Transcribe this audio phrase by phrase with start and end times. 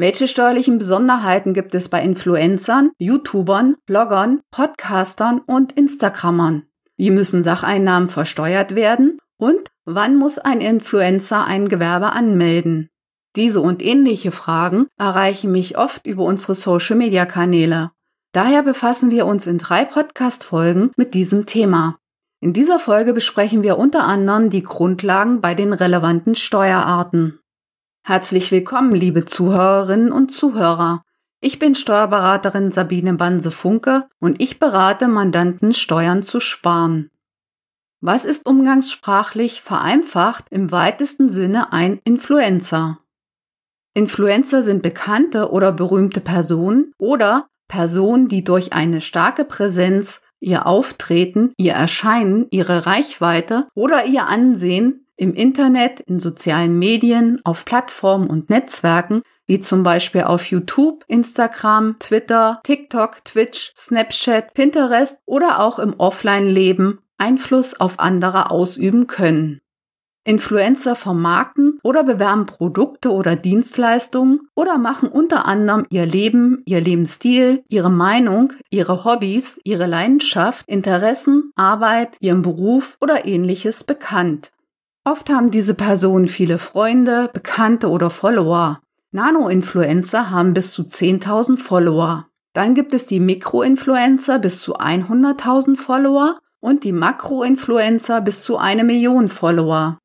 [0.00, 6.62] Welche steuerlichen Besonderheiten gibt es bei Influencern, YouTubern, Bloggern, Podcastern und Instagrammern?
[6.96, 9.18] Wie müssen Sacheinnahmen versteuert werden?
[9.36, 12.88] Und wann muss ein Influencer ein Gewerbe anmelden?
[13.36, 17.90] Diese und ähnliche Fragen erreichen mich oft über unsere Social-Media-Kanäle.
[18.32, 21.98] Daher befassen wir uns in drei Podcast-Folgen mit diesem Thema.
[22.40, 27.40] In dieser Folge besprechen wir unter anderem die Grundlagen bei den relevanten Steuerarten.
[28.02, 31.04] Herzlich willkommen, liebe Zuhörerinnen und Zuhörer.
[31.42, 37.10] Ich bin Steuerberaterin Sabine Banse-Funke und ich berate Mandanten, Steuern zu sparen.
[38.00, 42.98] Was ist umgangssprachlich vereinfacht im weitesten Sinne ein Influencer?
[43.92, 51.52] Influencer sind bekannte oder berühmte Personen oder Personen, die durch eine starke Präsenz, ihr Auftreten,
[51.58, 58.48] ihr Erscheinen, ihre Reichweite oder ihr Ansehen im Internet, in sozialen Medien, auf Plattformen und
[58.48, 65.94] Netzwerken, wie zum Beispiel auf YouTube, Instagram, Twitter, TikTok, Twitch, Snapchat, Pinterest oder auch im
[65.98, 69.60] Offline-Leben Einfluss auf andere ausüben können.
[70.24, 77.62] Influencer vermarkten oder bewerben Produkte oder Dienstleistungen oder machen unter anderem ihr Leben, ihr Lebensstil,
[77.68, 84.52] ihre Meinung, ihre Hobbys, ihre Leidenschaft, Interessen, Arbeit, ihren Beruf oder ähnliches bekannt.
[85.04, 88.80] Oft haben diese Personen viele Freunde, Bekannte oder Follower.
[89.12, 92.26] Nano-Influencer haben bis zu 10.000 Follower.
[92.52, 98.84] Dann gibt es die Mikro-Influencer bis zu 100.000 Follower und die Makro-Influencer bis zu eine
[98.84, 99.98] Million Follower.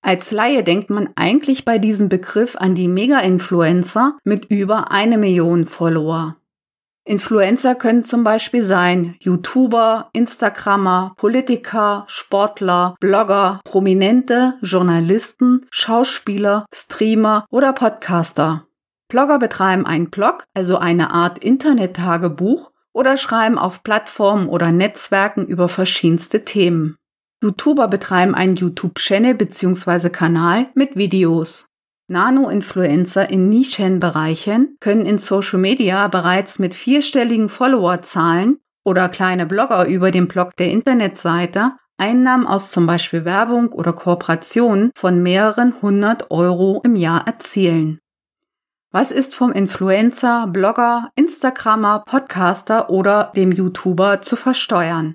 [0.00, 5.66] Als Laie denkt man eigentlich bei diesem Begriff an die Mega-Influencer mit über eine Million
[5.66, 6.36] Follower.
[7.08, 17.72] Influencer können zum Beispiel sein YouTuber, Instagrammer, Politiker, Sportler, Blogger, Prominente, Journalisten, Schauspieler, Streamer oder
[17.72, 18.66] Podcaster.
[19.08, 25.68] Blogger betreiben einen Blog, also eine Art Internet-Tagebuch oder schreiben auf Plattformen oder Netzwerken über
[25.70, 26.96] verschiedenste Themen.
[27.42, 30.10] YouTuber betreiben einen YouTube-Channel bzw.
[30.10, 31.67] Kanal mit Videos.
[32.08, 40.10] Nano-Influencer in Nischenbereichen können in Social Media bereits mit vierstelligen Followerzahlen oder kleine Blogger über
[40.10, 46.80] den Blog der Internetseite Einnahmen aus zum Beispiel Werbung oder Kooperationen von mehreren hundert Euro
[46.84, 47.98] im Jahr erzielen.
[48.90, 55.14] Was ist vom Influencer, Blogger, Instagrammer, Podcaster oder dem YouTuber zu versteuern?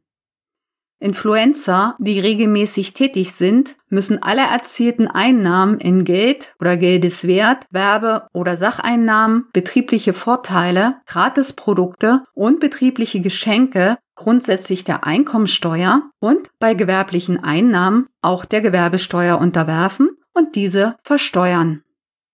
[1.04, 8.58] Influencer, die regelmäßig tätig sind, müssen alle erzielten Einnahmen in Geld oder Geldeswert, Werbe- oder
[8.58, 18.46] Sacheinnahmen, betriebliche Vorteile, Gratisprodukte und betriebliche Geschenke grundsätzlich der Einkommensteuer und bei gewerblichen Einnahmen auch
[18.46, 21.83] der Gewerbesteuer unterwerfen und diese versteuern.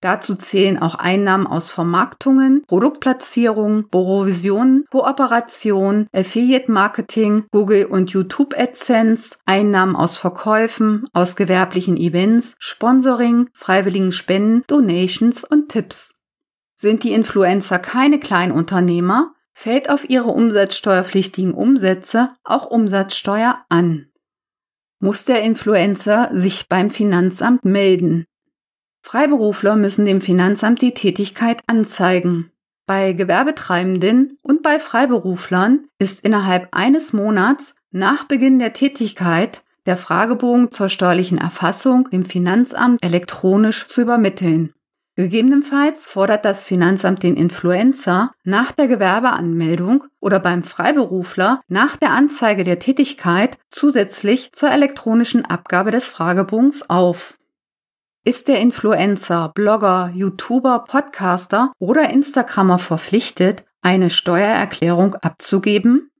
[0.01, 9.35] Dazu zählen auch Einnahmen aus Vermarktungen, Produktplatzierungen, Provisionen, Kooperation, Affiliate Marketing, Google und YouTube AdSense,
[9.45, 16.15] Einnahmen aus Verkäufen, aus gewerblichen Events, Sponsoring, freiwilligen Spenden, Donations und Tipps.
[16.75, 24.05] Sind die Influencer keine Kleinunternehmer, fällt auf ihre umsatzsteuerpflichtigen Umsätze auch Umsatzsteuer an.
[25.01, 28.25] Muss der Influencer sich beim Finanzamt melden?
[29.09, 32.51] Freiberufler müssen dem Finanzamt die Tätigkeit anzeigen.
[32.85, 40.71] Bei Gewerbetreibenden und bei Freiberuflern ist innerhalb eines Monats nach Beginn der Tätigkeit der Fragebogen
[40.71, 44.75] zur steuerlichen Erfassung dem Finanzamt elektronisch zu übermitteln.
[45.15, 52.63] Gegebenenfalls fordert das Finanzamt den Influencer nach der Gewerbeanmeldung oder beim Freiberufler nach der Anzeige
[52.63, 57.38] der Tätigkeit zusätzlich zur elektronischen Abgabe des Fragebogens auf.
[58.25, 66.11] Ist der Influencer, Blogger, YouTuber, Podcaster oder Instagrammer verpflichtet, eine Steuererklärung abzugeben?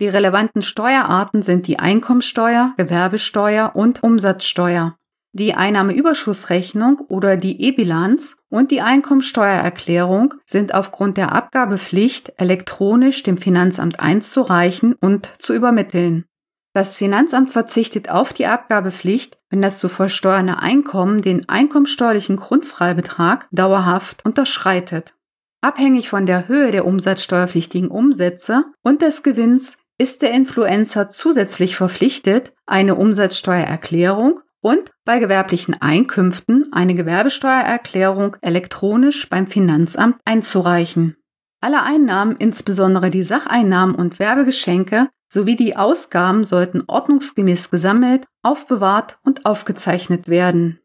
[0.00, 4.96] Die relevanten Steuerarten sind die Einkommensteuer, Gewerbesteuer und Umsatzsteuer.
[5.32, 13.98] Die Einnahmeüberschussrechnung oder die E-Bilanz und die Einkommensteuererklärung sind aufgrund der Abgabepflicht elektronisch dem Finanzamt
[13.98, 16.24] einzureichen und zu übermitteln.
[16.74, 24.24] Das Finanzamt verzichtet auf die Abgabepflicht, wenn das zu versteuernde Einkommen den einkommensteuerlichen Grundfreibetrag dauerhaft
[24.24, 25.14] unterschreitet.
[25.60, 32.52] Abhängig von der Höhe der umsatzsteuerpflichtigen Umsätze und des Gewinns ist der Influencer zusätzlich verpflichtet,
[32.66, 41.16] eine Umsatzsteuererklärung und bei gewerblichen Einkünften eine Gewerbesteuererklärung elektronisch beim Finanzamt einzureichen.
[41.60, 49.46] Alle Einnahmen, insbesondere die Sacheinnahmen und Werbegeschenke, sowie die Ausgaben sollten ordnungsgemäß gesammelt, aufbewahrt und
[49.46, 50.80] aufgezeichnet werden.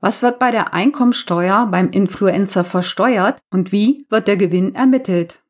[0.00, 5.42] Was wird bei der Einkommensteuer beim Influencer versteuert und wie wird der Gewinn ermittelt?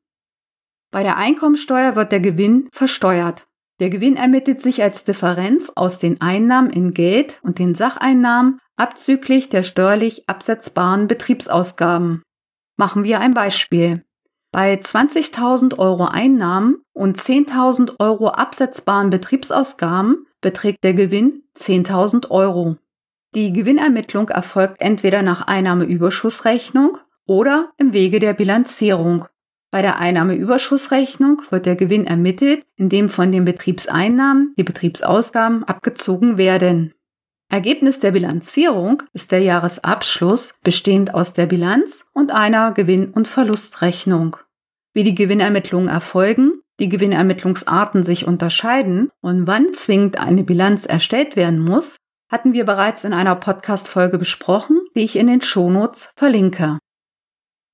[0.91, 3.47] Bei der Einkommensteuer wird der Gewinn versteuert.
[3.79, 9.51] Der Gewinn ermittelt sich als Differenz aus den Einnahmen in Geld und den Sacheinnahmen abzüglich
[9.51, 12.23] der steuerlich absetzbaren Betriebsausgaben.
[12.77, 14.05] Machen wir ein Beispiel.
[14.51, 22.77] Bei 20.000 Euro Einnahmen und 10.000 Euro absetzbaren Betriebsausgaben beträgt der Gewinn 10.000 Euro.
[23.35, 26.97] Die Gewinnermittlung erfolgt entweder nach Einnahmeüberschussrechnung
[27.27, 29.27] oder im Wege der Bilanzierung.
[29.71, 36.95] Bei der Einnahmeüberschussrechnung wird der Gewinn ermittelt, indem von den Betriebseinnahmen die Betriebsausgaben abgezogen werden.
[37.51, 44.37] Ergebnis der Bilanzierung ist der Jahresabschluss, bestehend aus der Bilanz und einer Gewinn- und Verlustrechnung.
[44.93, 51.61] Wie die Gewinnermittlungen erfolgen, die Gewinnermittlungsarten sich unterscheiden und wann zwingend eine Bilanz erstellt werden
[51.61, 51.97] muss,
[52.31, 56.79] hatten wir bereits in einer Podcast-Folge besprochen, die ich in den Shownotes verlinke.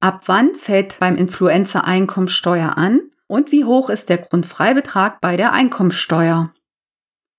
[0.00, 5.52] Ab wann fällt beim Influencer Einkommensteuer an und wie hoch ist der Grundfreibetrag bei der
[5.52, 6.52] Einkommensteuer?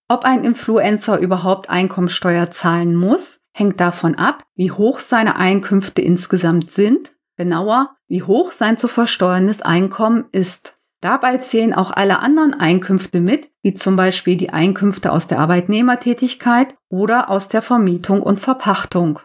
[0.08, 6.70] Ob ein Influencer überhaupt Einkommensteuer zahlen muss, hängt davon ab, wie hoch seine Einkünfte insgesamt
[6.70, 10.78] sind, genauer, wie hoch sein zu versteuerndes Einkommen ist.
[11.02, 16.76] Dabei zählen auch alle anderen Einkünfte mit, wie zum Beispiel die Einkünfte aus der Arbeitnehmertätigkeit
[16.90, 19.20] oder aus der Vermietung und Verpachtung.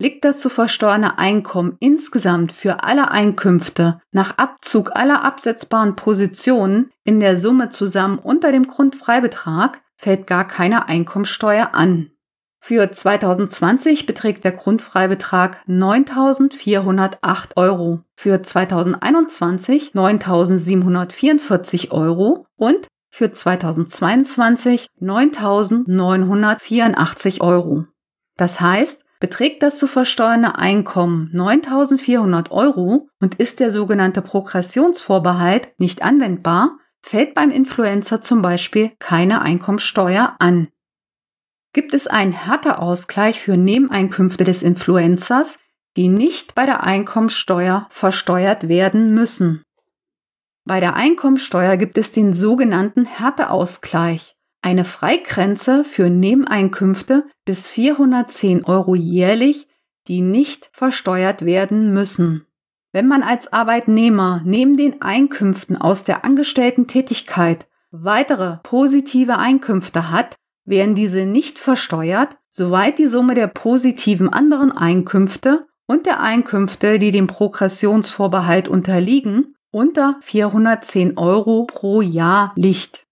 [0.00, 7.20] Liegt das zu versteuernde Einkommen insgesamt für alle Einkünfte nach Abzug aller absetzbaren Positionen in
[7.20, 12.12] der Summe zusammen unter dem Grundfreibetrag, fällt gar keine Einkommensteuer an.
[12.62, 27.42] Für 2020 beträgt der Grundfreibetrag 9.408 Euro, für 2021 9.744 Euro und für 2022 9.984
[27.42, 27.84] Euro.
[28.38, 36.02] Das heißt, beträgt das zu versteuernde Einkommen 9.400 Euro und ist der sogenannte Progressionsvorbehalt nicht
[36.02, 40.68] anwendbar, fällt beim Influencer zum Beispiel keine Einkommensteuer an.
[41.72, 45.58] Gibt es einen Härteausgleich für Nebeneinkünfte des Influencers,
[45.96, 49.62] die nicht bei der Einkommensteuer versteuert werden müssen?
[50.64, 58.94] Bei der Einkommensteuer gibt es den sogenannten Härteausgleich, eine Freigrenze für Nebeneinkünfte bis 410 Euro
[58.94, 59.68] jährlich,
[60.08, 62.46] die nicht versteuert werden müssen.
[62.92, 70.36] Wenn man als Arbeitnehmer neben den Einkünften aus der angestellten Tätigkeit weitere positive Einkünfte hat,
[70.64, 77.10] werden diese nicht versteuert, soweit die Summe der positiven anderen Einkünfte und der Einkünfte, die
[77.10, 83.06] dem Progressionsvorbehalt unterliegen, unter 410 Euro pro Jahr liegt.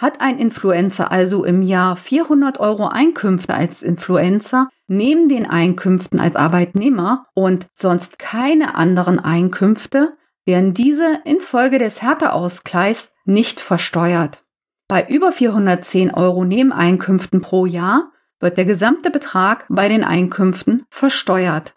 [0.00, 6.36] Hat ein Influencer also im Jahr 400 Euro Einkünfte als Influencer neben den Einkünften als
[6.36, 14.44] Arbeitnehmer und sonst keine anderen Einkünfte, werden diese infolge des Härteausgleichs nicht versteuert.
[14.88, 21.74] Bei über 410 Euro Nebeneinkünften pro Jahr wird der gesamte Betrag bei den Einkünften versteuert.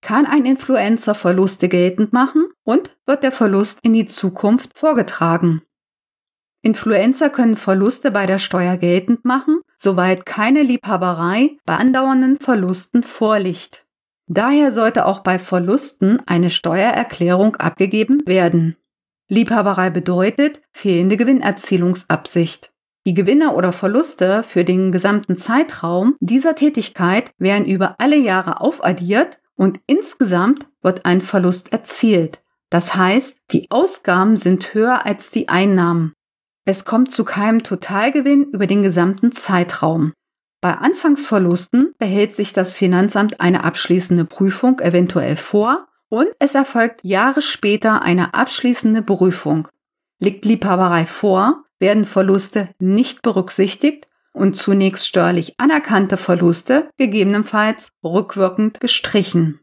[0.00, 5.62] Kann ein Influencer Verluste geltend machen und wird der Verlust in die Zukunft vorgetragen?
[6.62, 13.86] Influencer können Verluste bei der Steuer geltend machen, soweit keine Liebhaberei bei andauernden Verlusten vorliegt.
[14.26, 18.76] Daher sollte auch bei Verlusten eine Steuererklärung abgegeben werden.
[19.28, 22.72] Liebhaberei bedeutet fehlende Gewinnerzielungsabsicht.
[23.06, 29.38] Die Gewinne oder Verluste für den gesamten Zeitraum dieser Tätigkeit werden über alle Jahre aufaddiert
[29.54, 32.42] und insgesamt wird ein Verlust erzielt.
[32.68, 36.12] Das heißt, die Ausgaben sind höher als die Einnahmen.
[36.68, 40.12] Es kommt zu keinem Totalgewinn über den gesamten Zeitraum.
[40.60, 47.40] Bei Anfangsverlusten behält sich das Finanzamt eine abschließende Prüfung eventuell vor und es erfolgt Jahre
[47.40, 49.68] später eine abschließende Prüfung.
[50.18, 59.58] Liegt Liebhaberei vor, werden Verluste nicht berücksichtigt und zunächst steuerlich anerkannte Verluste gegebenenfalls rückwirkend gestrichen.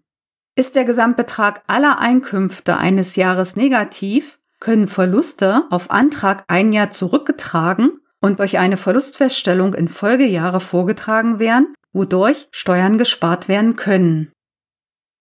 [0.55, 7.99] Ist der Gesamtbetrag aller Einkünfte eines Jahres negativ, können Verluste auf Antrag ein Jahr zurückgetragen
[8.21, 14.31] und durch eine Verlustfeststellung in Folgejahre vorgetragen werden, wodurch Steuern gespart werden können.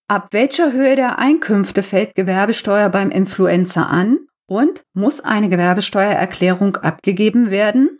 [0.09, 7.51] Ab welcher Höhe der Einkünfte fällt Gewerbesteuer beim Influencer an und muss eine Gewerbesteuererklärung abgegeben
[7.51, 7.99] werden?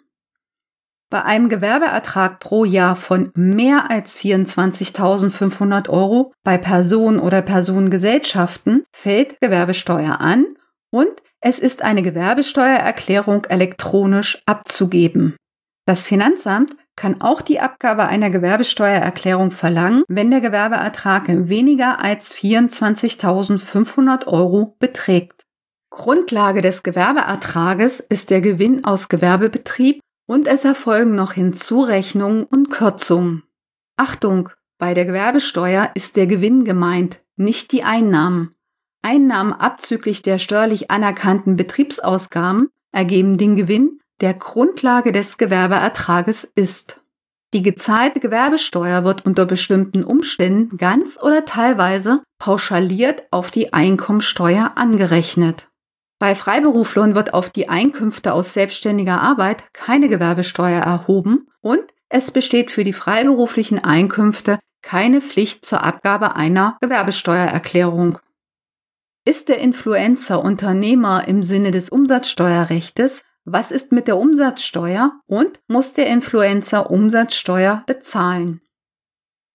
[1.11, 9.41] Bei einem Gewerbeertrag pro Jahr von mehr als 24.500 Euro bei Personen oder Personengesellschaften fällt
[9.41, 10.47] Gewerbesteuer an
[10.95, 15.35] und es ist eine Gewerbesteuererklärung elektronisch abzugeben.
[15.87, 24.29] Das Finanzamt kann auch die Abgabe einer Gewerbesteuererklärung verlangen, wenn der Gewerbeertrag weniger als 24.500
[24.29, 25.43] Euro beträgt.
[25.91, 29.99] Grundlage des Gewerbeertrages ist der Gewinn aus Gewerbebetrieb
[30.29, 33.43] und es erfolgen noch Hinzurechnungen und Kürzungen.
[33.97, 34.49] Achtung,
[34.79, 38.55] bei der Gewerbesteuer ist der Gewinn gemeint, nicht die Einnahmen.
[39.05, 47.01] Einnahmen abzüglich der steuerlich anerkannten Betriebsausgaben ergeben den Gewinn, der Grundlage des Gewerbeertrages ist.
[47.53, 55.69] Die gezahlte Gewerbesteuer wird unter bestimmten Umständen ganz oder teilweise pauschaliert auf die Einkommensteuer angerechnet.
[56.19, 62.71] Bei Freiberuflern wird auf die Einkünfte aus selbstständiger Arbeit keine Gewerbesteuer erhoben und es besteht
[62.71, 68.19] für die freiberuflichen Einkünfte keine Pflicht zur Abgabe einer Gewerbesteuererklärung.
[69.27, 75.95] Ist der Influencer Unternehmer im Sinne des Umsatzsteuerrechtes, was ist mit der Umsatzsteuer und muss
[75.95, 78.61] der Influencer Umsatzsteuer bezahlen?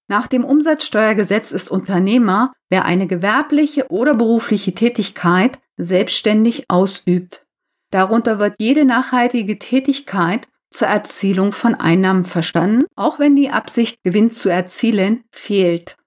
[0.07, 7.45] Nach dem Umsatzsteuergesetz ist Unternehmer, wer eine gewerbliche oder berufliche Tätigkeit selbstständig ausübt.
[7.91, 14.31] Darunter wird jede nachhaltige Tätigkeit zur Erzielung von Einnahmen verstanden, auch wenn die Absicht, Gewinn
[14.31, 15.98] zu erzielen, fehlt.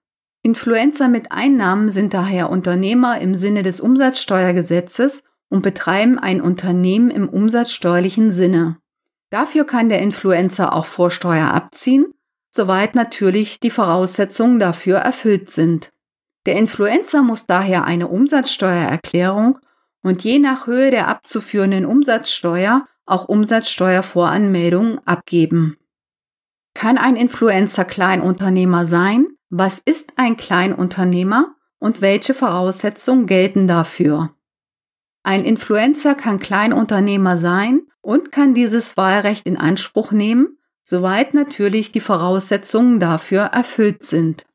[0.45, 7.29] Influencer mit Einnahmen sind daher Unternehmer im Sinne des Umsatzsteuergesetzes und betreiben ein Unternehmen im
[7.29, 8.77] umsatzsteuerlichen Sinne.
[9.29, 12.13] Dafür kann der Influencer auch Vorsteuer abziehen,
[12.49, 15.91] soweit natürlich die Voraussetzungen dafür erfüllt sind.
[16.45, 19.59] Der Influencer muss daher eine Umsatzsteuererklärung
[20.01, 25.77] und je nach Höhe der abzuführenden Umsatzsteuer auch Umsatzsteuervoranmeldungen abgeben.
[26.73, 29.32] Kann ein Influencer Kleinunternehmer sein?
[29.55, 34.31] Was ist ein Kleinunternehmer und welche Voraussetzungen gelten dafür?
[35.21, 41.99] Ein Influencer kann Kleinunternehmer sein und kann dieses Wahlrecht in Anspruch nehmen, soweit natürlich die
[41.99, 44.47] Voraussetzungen dafür erfüllt sind.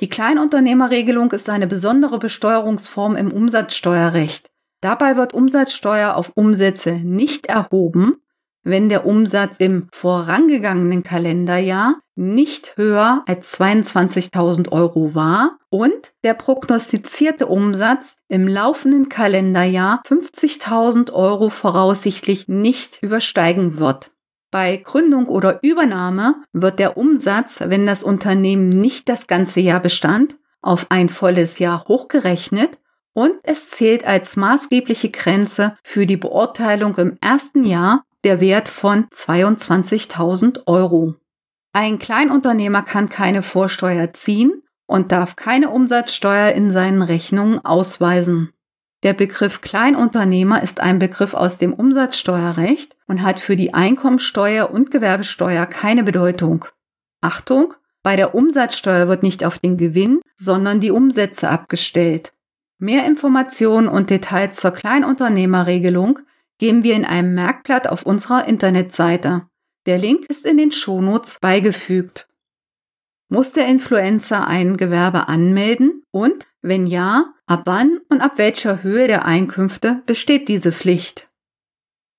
[0.00, 4.52] Die Kleinunternehmerregelung ist eine besondere Besteuerungsform im Umsatzsteuerrecht.
[4.80, 8.18] Dabei wird Umsatzsteuer auf Umsätze nicht erhoben,
[8.64, 17.46] wenn der Umsatz im vorangegangenen Kalenderjahr nicht höher als 22.000 Euro war und der prognostizierte
[17.46, 24.12] Umsatz im laufenden Kalenderjahr 50.000 Euro voraussichtlich nicht übersteigen wird.
[24.50, 30.36] Bei Gründung oder Übernahme wird der Umsatz, wenn das Unternehmen nicht das ganze Jahr bestand,
[30.62, 32.78] auf ein volles Jahr hochgerechnet
[33.12, 39.06] und es zählt als maßgebliche Grenze für die Beurteilung im ersten Jahr der Wert von
[39.10, 41.14] 22.000 Euro.
[41.72, 48.52] Ein Kleinunternehmer kann keine Vorsteuer ziehen und darf keine Umsatzsteuer in seinen Rechnungen ausweisen.
[49.02, 54.90] Der Begriff Kleinunternehmer ist ein Begriff aus dem Umsatzsteuerrecht und hat für die Einkommensteuer und
[54.90, 56.64] Gewerbesteuer keine Bedeutung.
[57.20, 62.32] Achtung, bei der Umsatzsteuer wird nicht auf den Gewinn, sondern die Umsätze abgestellt.
[62.78, 66.20] Mehr Informationen und Details zur Kleinunternehmerregelung
[66.58, 69.48] geben wir in einem Merkblatt auf unserer Internetseite.
[69.86, 72.28] Der Link ist in den Shownotes beigefügt.
[73.28, 79.08] Muss der Influencer ein Gewerbe anmelden und, wenn ja, ab wann und ab welcher Höhe
[79.08, 81.28] der Einkünfte besteht diese Pflicht?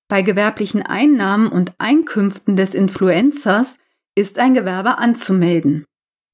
[0.08, 3.78] Bei gewerblichen Einnahmen und Einkünften des Influencers
[4.14, 5.84] ist ein Gewerbe anzumelden.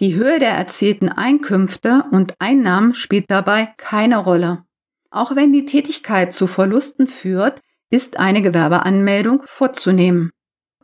[0.00, 4.64] Die Höhe der erzielten Einkünfte und Einnahmen spielt dabei keine Rolle.
[5.11, 7.61] Auch wenn die Tätigkeit zu Verlusten führt,
[7.92, 10.30] ist eine Gewerbeanmeldung vorzunehmen.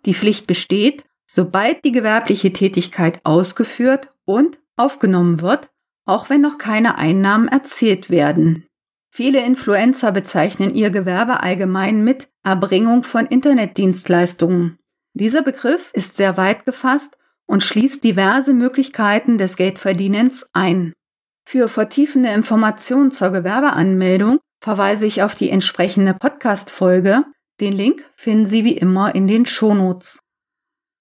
[0.04, 5.70] Die Pflicht besteht, sobald die gewerbliche Tätigkeit ausgeführt und aufgenommen wird,
[6.04, 8.66] auch wenn noch keine Einnahmen erzielt werden.
[9.10, 14.78] Viele Influencer bezeichnen ihr Gewerbe allgemein mit Erbringung von Internetdienstleistungen.
[15.14, 20.92] Dieser Begriff ist sehr weit gefasst und schließt diverse Möglichkeiten des Geldverdienens ein.
[21.46, 27.24] Für vertiefende Informationen zur Gewerbeanmeldung verweise ich auf die entsprechende Podcast-Folge.
[27.60, 30.20] Den Link finden Sie wie immer in den Shownotes.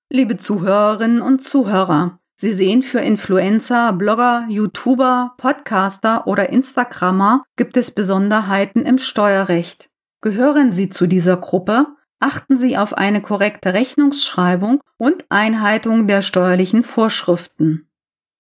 [0.09, 7.89] Liebe Zuhörerinnen und Zuhörer, Sie sehen für Influencer, Blogger, YouTuber, Podcaster oder Instagrammer gibt es
[7.89, 9.89] Besonderheiten im Steuerrecht.
[10.21, 11.87] Gehören Sie zu dieser Gruppe,
[12.19, 17.89] achten Sie auf eine korrekte Rechnungsschreibung und Einhaltung der steuerlichen Vorschriften.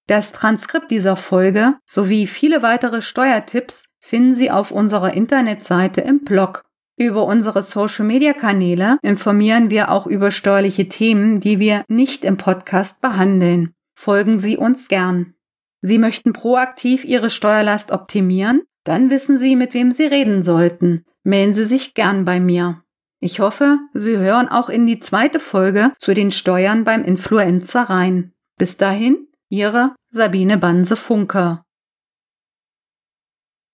[0.05, 6.63] Das Transkript dieser Folge sowie viele weitere Steuertipps finden Sie auf unserer Internetseite im Blog.
[6.97, 13.73] Über unsere Social-Media-Kanäle informieren wir auch über steuerliche Themen, die wir nicht im Podcast behandeln.
[13.95, 15.33] Folgen Sie uns gern.
[15.81, 18.61] Sie möchten proaktiv Ihre Steuerlast optimieren?
[18.85, 21.03] Dann wissen Sie, mit wem Sie reden sollten.
[21.23, 22.81] Melden Sie sich gern bei mir.
[23.19, 28.31] Ich hoffe, Sie hören auch in die zweite Folge zu den Steuern beim Influencer rein.
[28.57, 31.66] Bis dahin, Ihre Sabine Banse-Funker.